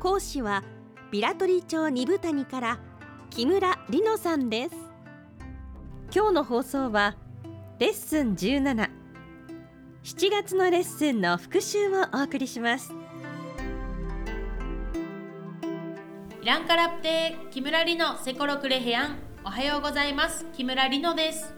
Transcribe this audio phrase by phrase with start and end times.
[0.00, 0.64] 講師は
[1.10, 2.78] ビラトリ町二部谷から
[3.28, 4.74] 木村里乃さんです。
[6.12, 7.16] 今日の放送は
[7.78, 8.90] レッスン17
[10.02, 12.94] 7月のレッスンの復習をお送りします。
[16.42, 19.18] イランカラプテ木村里乃セコロクレヘアン。
[19.44, 20.46] おはようございます。
[20.54, 21.54] 木村里乃です。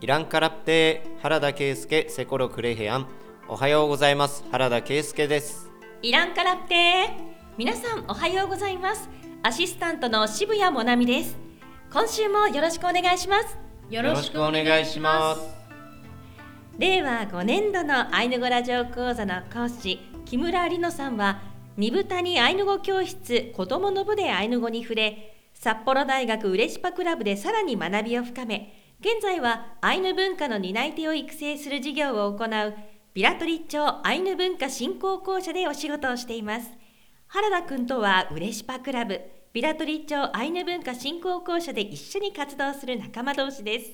[0.00, 3.06] イランカラプテ原田圭介セコロクレヘアン。
[3.48, 4.44] おはようございます。
[4.50, 5.70] 原田圭介です。
[6.00, 9.10] イランカラプテ皆さんおはようございます。
[9.42, 11.36] アシスタントの渋谷もなみです。
[11.92, 13.58] 今週もよろしくお願いします。
[13.90, 15.42] よよろしくお願いします。
[16.78, 21.42] 令和5年度のアイヌ語ラジオ講座の講師木村里乃さんは
[21.76, 32.74] 二部谷アイヌ語教室子どもの部でアイヌ語に触れ札幌大学うれしパクラブでさらに学びを深め現在はアイヌ文化の担い手を育成する事業を行う
[33.12, 36.81] ビラトリ町アイヌ文化振興公社でお仕事をしています
[37.34, 39.18] 原田くんとはうれしパクラブ
[39.54, 43.92] ビラトリ町アイヌ文化振興公社で一緒に活動する仲間同士です。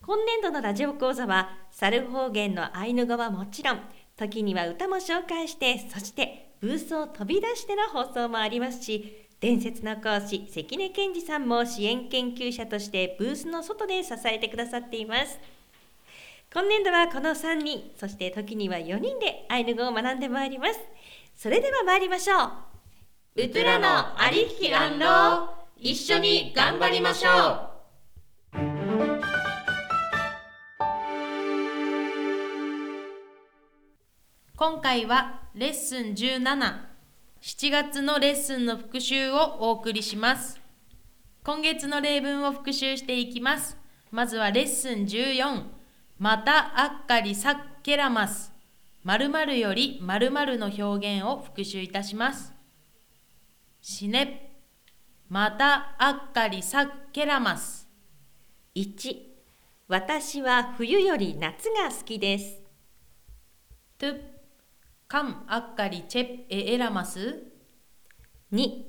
[0.00, 3.80] 今年度のラジオ講座は猿方言のアイヌ語はもちろん
[4.16, 15.36] 時には歌も紹介してそしてブースを飛び出しての放送もありますし伝説の講師関根健二さんも支援研究者としてブースの外で支えてくださっています。
[16.54, 20.78] 今年度はこの3人そして時には4人でアイヌ語を学んでまいります。
[21.36, 23.42] それでは参りましょう。
[23.44, 27.76] ウトゥラのありきらんろう一緒に頑張りましょう。
[34.56, 40.58] 今回はレッスン177月のレッスンの復習をお送りします。
[41.44, 43.76] 今月の例文を復習していきます。
[44.10, 45.64] まずはレッスン14
[46.18, 48.55] またあっかりさっけらます
[49.06, 52.52] 〇〇より〇〇の表現を復習いたします。
[53.80, 54.58] しね。
[55.28, 57.88] またあっかりさっけらます。
[58.74, 59.16] 1
[59.86, 62.60] 私は冬より夏が好きです。
[63.96, 64.20] トゥ
[65.06, 67.44] カムあっかりチェッエエラマス
[68.52, 68.82] 2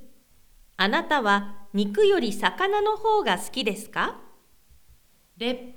[0.77, 4.19] あなたは肉より魚の方が好きですか？
[5.37, 5.75] レ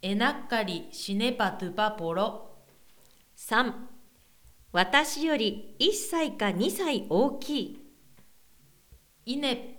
[0.00, 2.44] エナッカリシネパトゥパポロ
[3.38, 3.72] 3
[4.72, 7.78] 私より1歳か2歳大きい。
[9.26, 9.78] イネ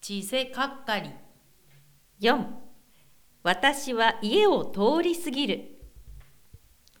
[0.00, 1.08] チセカッカリ
[2.20, 2.44] 4
[3.44, 5.60] 私は家を通り過ぎる。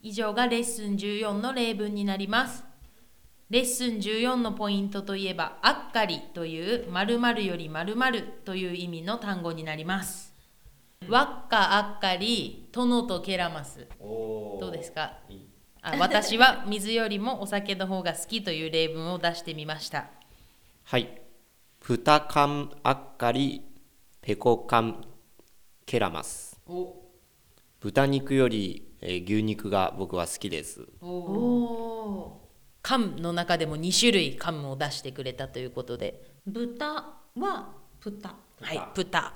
[0.00, 2.64] 以上がレッスン14の例文になります。
[3.50, 10.32] レッスン14のポイントといえばあっかりという〇〇より〇〇という意味の単語になります。
[11.08, 15.18] わっかあっかり殿とケラマスどうですか？
[15.86, 20.06] あ私は水よりもお酒の方が好きという例文を出してみました。
[20.84, 21.20] はい。
[21.78, 23.60] プタカンアッカリ
[24.22, 25.04] ペコカン
[25.84, 26.58] ケラマス。
[27.80, 30.88] 豚肉より、えー牛肉が僕は好きです。
[32.80, 36.32] 缶の中でも2種類缶を出してくれたということで。
[36.46, 39.34] 豚はプタはいプタ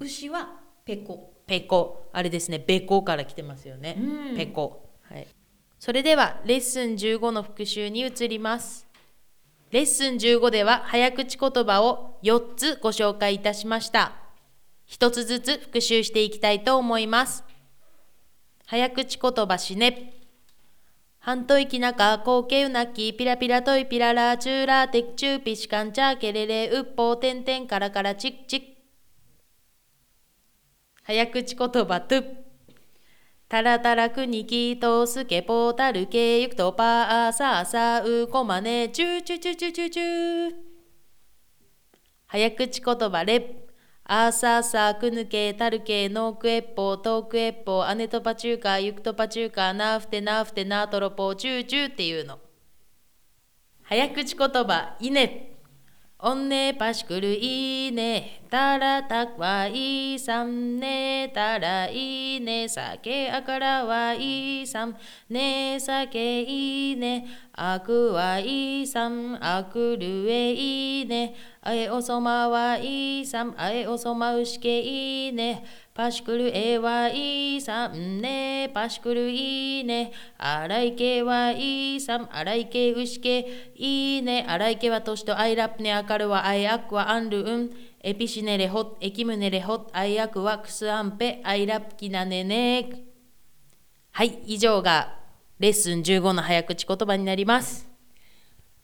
[0.00, 1.34] 牛はペコ。
[1.46, 2.10] ペコ。
[2.12, 4.36] あれですねベコから来てますよね、うん。
[4.36, 4.90] ペコ。
[5.02, 5.28] はい
[5.78, 8.86] それではレッスン15の復習に移ります。
[9.70, 14.12] レッスン15では早口言葉を4つご紹介いたしました。
[14.88, 17.44] 1つずつ復習していきたいと思います。
[18.66, 20.14] 早口言葉しね。
[21.18, 28.62] 半と息なか、こうけうなき、ピラピラといピララ、チューラーテクチューピシカンチャーケレレ、うっぽうてんてんからからチッチッ。
[31.02, 32.43] 早口言葉トゥ
[33.54, 40.52] タラタラクニキトスケポタルケユクトパーサーサウコマネチュチュチュチュチュチュ
[42.26, 43.42] 早口言葉レッ
[44.02, 52.40] アーサーサークヌケタルケノークエッポトークエッポアネトパチューカユクトパチューカナーフテナーフテナートロポチューチューっていうの。
[53.84, 55.53] 早口言葉イネ
[56.16, 64.96] おんねぱしくるいいねたらたくはいさんねたらいいね酒あからはいさん
[65.28, 74.80] ね酒いいねあくはいさんあくるえいいねあえおそまはいさんあえおそまうしけ
[75.28, 78.68] いねパシクルえはいさんね。
[78.74, 80.10] パシクルいいね。
[80.36, 84.44] あらいけはいさんあらいけうしけいいね。
[84.48, 85.92] あらいけはとしとあいらっね。
[85.92, 87.70] あかるはあいあくはあんるうん。
[88.00, 93.04] エピシネレホエキムネレホあいあくはくすあんぺあいらっきなねね。
[94.10, 94.42] はい。
[94.46, 95.20] 以上が
[95.60, 97.88] レッスン15の早口言葉になります。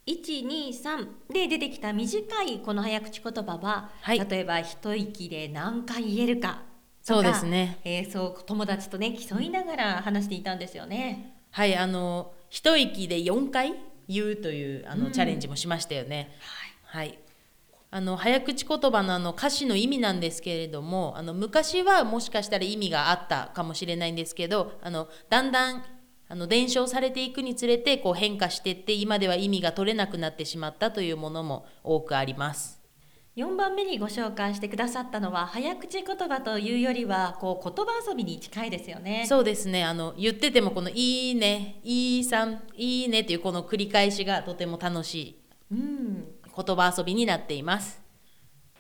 [0.07, 4.25] 123で出てきた短いこの早口言葉は、はい。
[4.29, 6.70] 例えば一息で何回言えるか
[7.03, 11.35] そうですね、えーそう友達とね競いながら話していたんですよね。
[11.51, 13.75] はいあの一息で4回
[14.09, 16.37] 言うというあの、うんチャレンジもしましたよね
[16.85, 17.19] はい
[17.93, 25.85] あの早口言葉のあの歌詞の意味なんですけれどもあの昔はもしかしたら意味があったかもしれないんですけどあのだんだん
[26.29, 32.80] あの伝承されていくにつれてこう変化していって今では意味が取れなくなってしまったというものも多くあります。
[33.37, 39.25] 4番目にご紹介してくださったのは早口言葉というよりはこう言葉遊びに近いですよね。
[39.29, 39.85] そうですね。
[39.85, 45.37] あの言っててもこの「いいね」「いいさん」「いいね」っていうこの繰り返しがとても楽しい
[45.71, 48.01] うん、言葉遊びになっています。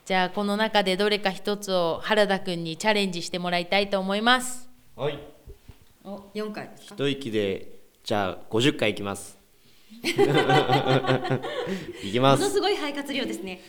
[0.04, 4.68] じゃあこの中でどれか一つを原田くんにチャレンジしてもらいたいと思います。
[4.96, 5.16] はい。
[6.02, 6.94] お4回ですか？
[6.96, 9.38] 一息でじゃあ50回いきます
[10.02, 10.12] い
[12.10, 12.40] きます。
[12.42, 13.60] ものすごい肺活量ですね。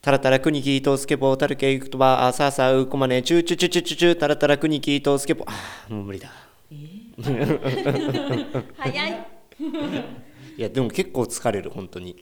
[0.00, 6.30] タラタラクニキートスケボータルケイクトバーサーサーウコマネチューチュチュチュチュチュタラタラクニキートスケボーあーもう無理だ
[8.76, 9.26] 早い。
[10.56, 12.16] いやでも結構疲れる本当に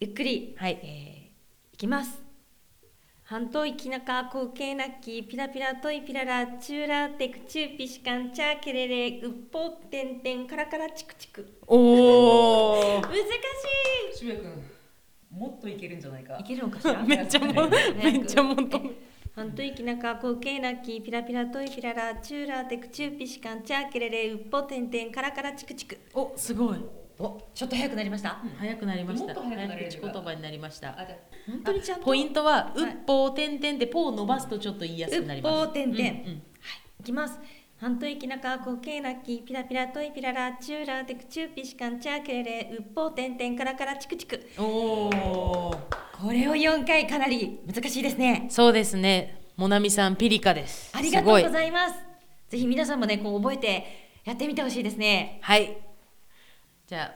[0.00, 1.26] ゆっくり、はいえー
[1.74, 2.22] いきます。
[3.24, 11.46] 半島行きなか、後継なき、ピラピラトイピララ、チューラーテクチューピシカン、チャーケレレ、ウッポテンテン、カラカラチクチク。
[11.66, 13.14] おお難し
[14.14, 14.62] 渋谷君
[15.30, 16.36] もっといけるんじゃないか。
[16.38, 16.40] い。
[16.40, 17.02] いけるのかしら？
[17.04, 18.90] めっちゃもめっちゃ求め
[19.34, 25.98] 半島行きなか、後継なき、ピラピラトイピララ、チューラーテクチューピシカン、チャーケレレ、ウッポテンテン、カラカラチクチク。
[26.14, 26.78] おすごい。
[27.18, 28.42] お、ちょっと早くなりました？
[28.58, 29.26] 早くなりました。
[29.26, 30.98] もっと早くなれる口言葉になりました。
[30.98, 31.16] あじゃ
[31.46, 32.04] 本当にちゃんと。
[32.06, 35.54] ポイントは「いうっぽうてんてん」で「ぽ」を伸ばすとちょっと言いやすくなります。
[35.54, 36.42] うっぽうてんてんうんうん。
[37.00, 37.38] いきます。
[37.78, 44.40] 半島行きなか、こけなき、ピラピラトイピララ、チューラーテクチューピシカン、チャーケレレ、ウッポーテンテン、カラカラチクチク。
[44.58, 45.74] おお
[46.18, 48.46] これを4回かなり難しいですね。
[48.48, 51.94] そうですねもなみさんピリカですありがとうございます。
[52.48, 53.84] ぜひ皆さんもね、こう覚えて
[54.24, 55.38] やってみてほしいですね。
[55.42, 55.76] はい
[56.86, 57.14] じゃあ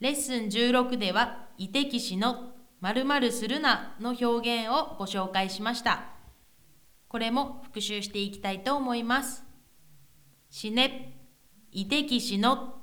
[0.00, 6.04] レッスン16では「いてきしの〇〇するな」の表現をご紹介しました
[7.08, 9.43] これも復習していきたいと思います
[10.56, 11.18] しね
[11.72, 12.76] いてきしの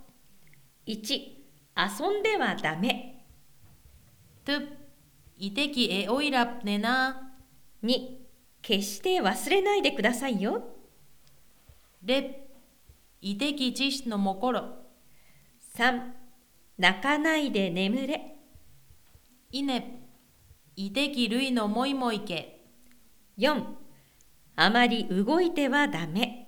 [0.86, 3.26] 1、遊んではダメ。
[4.44, 4.52] と
[5.38, 7.32] いてきえおいらねな
[7.82, 8.18] 2、
[8.62, 10.76] 決して忘れないでくださいよ。
[12.04, 12.46] れ
[13.22, 14.66] いてきちしのもころ
[15.78, 16.02] 3、
[16.78, 18.36] 泣かないで眠れ。
[19.54, 20.10] いね
[20.76, 22.66] いてきるいのもいもいけ
[23.38, 23.64] 4、
[24.58, 26.41] あまり動いてはダメ。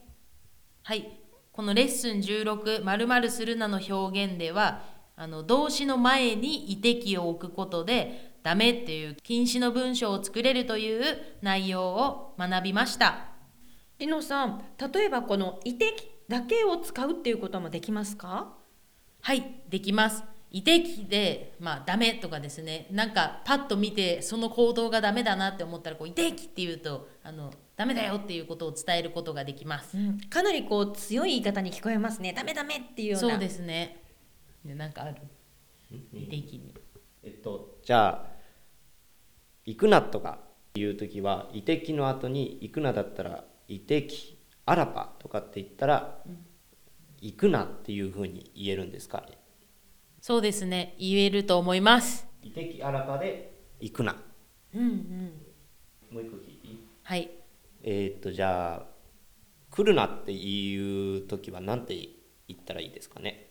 [0.86, 1.18] はい、
[1.54, 4.82] このレッスン16「まるするな」の表現では
[5.16, 11.04] あの動詞の前に「いてき」を置くことで「ダメ」っていう禁止の文章を作れるという
[11.42, 13.28] 内容を学びました。
[13.98, 18.58] りのさん、例えばこの「いてき」だけを使うっていうこともできますか？
[19.22, 20.26] はいできます。
[20.52, 29.98] いてきで、まあ、ダメとかですねなんかパッと見てその行動がダメだなって思ったらこういてきって言うとあのダメだよっていうことを伝えることができます。
[30.30, 32.32] かなりこう強い言い方に聞こえますね。
[32.34, 33.30] ダメダメっていうような。
[33.32, 34.04] そうですね。
[34.64, 35.16] でなんかある？
[36.14, 36.74] いてきに。
[37.24, 38.32] えっとじゃあ
[39.66, 40.40] 行くなとか
[40.76, 46.22] いう時は「いてき」の後に「行くな」だったら「いてき」「あらぱ」とかって言ったら
[47.22, 49.26] 「行くな」っていうふうに言えるんですか
[50.22, 52.28] そうですね言えると思います。
[52.42, 54.16] いてきあらぱで行くな
[54.74, 55.42] うんうん。
[56.12, 56.78] もう一個聞いていい？
[57.04, 57.30] はい。
[57.84, 58.86] えーっとじゃあ
[59.70, 61.96] 来るなっていう時は何て
[62.48, 63.50] 言ったらいいですかね？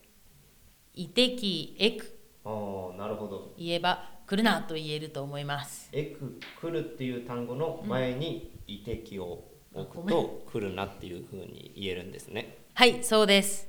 [0.94, 3.54] いてきえくああなるほど。
[3.58, 5.88] 言えば来るなと言えると思います。
[5.92, 12.58] えく来るっていう単語の前にいてきを置くと来るなっていうふうに言えるんですね。
[12.74, 13.68] はい、そうです。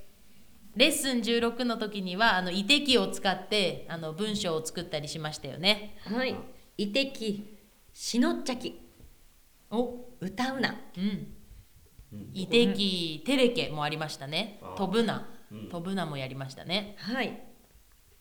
[0.75, 5.97] レッスン16の時にはあの遺跡を使ってあの文章を作ったりしましたよね。
[6.05, 6.35] はい。
[6.77, 7.43] 遺跡
[7.93, 8.79] しのっちゃき。
[9.69, 10.75] お歌うな。
[10.97, 11.33] うん。
[12.33, 14.59] 遺跡テレケもありましたね。
[14.77, 15.29] 飛ぶな。
[15.71, 16.95] 飛ぶなもやりましたね。
[16.99, 17.43] はい。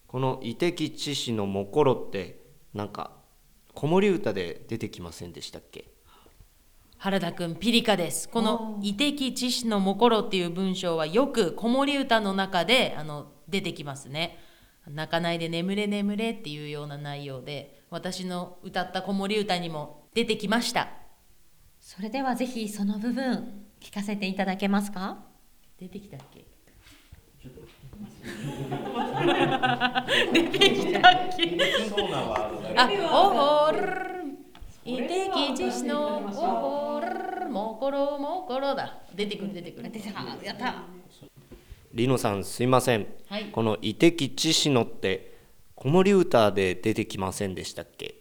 [0.06, 2.40] この「遺跡知識のもころ」って
[2.74, 3.12] なんか
[3.74, 5.86] 子守歌で出てきませんでしたっけ？
[6.98, 8.28] 原田くんピリカです。
[8.28, 14.38] この「遺跡知識のもころ」っていう文章はよく子守歌の中であの出てきますね。
[14.86, 20.88] 泣かないで眠れ眠れっていうような内容で私の歌った子守歌にも出てきました
[21.84, 25.18] それではぜひその部分聞かせていただけますか？
[25.78, 26.44] 出てきたっけ？
[30.32, 31.02] 出てきたっ
[31.36, 31.58] け？
[32.76, 33.80] あ、おほる
[34.84, 39.00] いてきちしのおほるもころもころだ。
[39.14, 39.90] 出てくる出てくる。
[39.90, 40.20] 出てた。
[40.44, 40.84] やった。
[41.92, 43.46] リノさんすいません、はい。
[43.46, 45.36] この「遺跡知識の」って
[45.74, 48.20] 子守歌で出てきませんでしたっけ？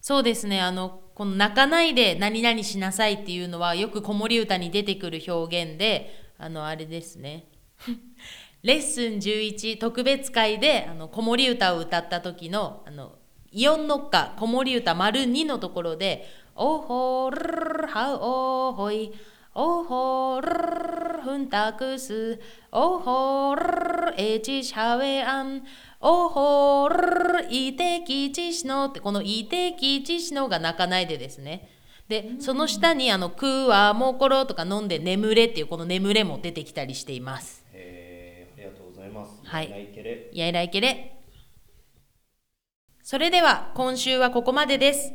[0.00, 0.60] そうですね。
[0.60, 7.46] あのこの泣かないで何々しなさいっていうのはよく子守歌に出てくる表現であのあれですね。
[8.62, 13.16] レッスン11特別会であの子守歌を歌った時のあの
[13.50, 19.12] イオンノッカ子守歌丸2のところで「おほるはおほい」
[19.54, 20.48] おほる
[21.22, 22.38] ふんたくす
[22.70, 25.62] おほるえちしゃべあん
[26.00, 31.68] おほるいてきちしのってこのいてきちしのが泣かないでですね。
[32.08, 37.64] でその下にあのくわもころとか飲んで眠れっていうこの眠れも出てきたりしています。
[37.72, 39.40] えー、ありがとうございます。
[39.44, 39.70] はい。
[39.70, 40.28] ないけれ。
[40.32, 41.20] やいらいけれ。
[43.02, 45.12] それでは今週はここまでです。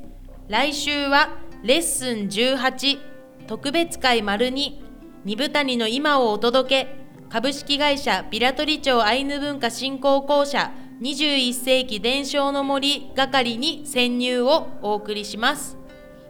[0.48, 3.00] 来週はレッスン18
[3.48, 4.87] 特別会丸2
[5.27, 6.96] 二部谷の今をお届け。
[7.27, 10.72] 株式会社ビラトリ町アイヌ文化振興公社。
[11.01, 15.77] 21世紀伝承の森係に潜入をお送りします。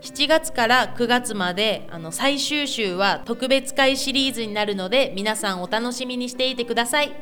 [0.01, 7.13] 7月から9月まであの最終週は特別会シリーズになるので皆さんお楽しみにしていてください。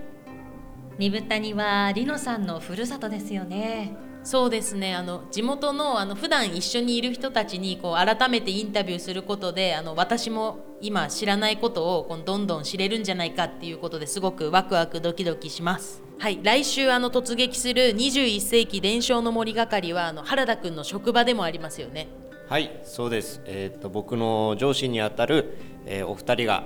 [0.98, 4.05] 二部谷はリノさんのふるさとですよね。
[4.25, 16.01] そうですねあの地元のあの普段一緒にいる人たちにこう改めてインタビューすることであの私も今知らないことをこうどんどん知れるんじゃないかっていうことですごくワクワクドキドキします。
[16.17, 22.08] はい、来週あの突撃する21世紀伝承の森係はあの原田くんの職場でもありますよね。
[22.50, 26.63] はいそうです、えー、と僕の上司にあたる、えーお二人が、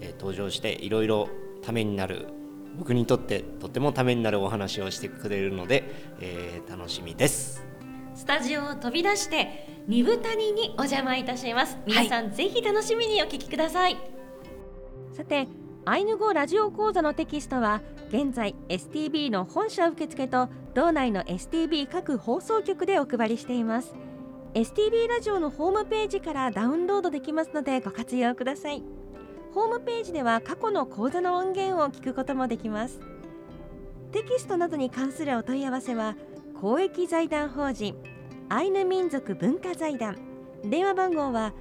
[0.00, 1.28] えー登場していろいろ
[1.62, 2.28] ためになる
[2.78, 5.84] 僕にとってとってもためになるお話をしてくれるので、
[6.20, 7.64] えー楽しみです。
[8.14, 11.76] スタジオを飛び出して二部谷にお邪魔いたします。
[11.86, 13.96] 皆さん、ぜひ楽しみにお聞きください。
[15.12, 15.48] さて
[15.84, 23.94] アイヌ語ラジオ講座のテキストは現在 STB の本社受付と道内の STB 各放送局でお配りしています。
[24.54, 28.82] STB ラジオのホームページからダウンロードできますのでご活用ください
[29.54, 33.00] ホームページでは過去の講座の音源を聞くこともできます。
[34.12, 36.16] テキストなどに関するお問い合わせは
[36.60, 37.94] 公益財団法人
[38.48, 40.16] アイヌ民族文化財団。
[40.64, 41.52] 電話番号は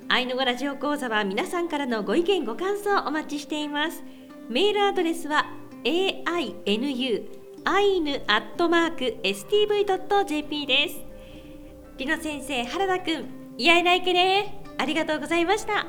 [0.08, 4.04] アイヌ語ラジオ講座は皆さんからのご意見ご感想お待ちしています。
[4.50, 5.46] メールアドレスは
[5.84, 7.28] ainu
[7.64, 11.05] アイヌアットマーク stv.jp です。
[11.98, 15.88] りの先生原田くんいやいらいけねありがとうございました。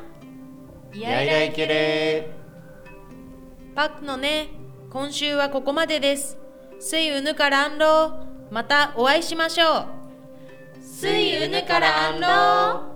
[0.93, 2.31] いやいらいけれ
[3.75, 4.49] パックのね
[4.89, 6.39] 今週はここまでです。
[6.79, 8.21] すいうぬからんろ
[8.51, 8.55] う。
[8.55, 9.87] またお会いしましょう。
[10.81, 12.96] すいうぬからあんろう